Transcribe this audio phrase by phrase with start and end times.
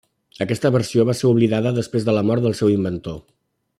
[0.45, 3.21] Aquesta versió va ser oblidada després de la mort del seu inventor.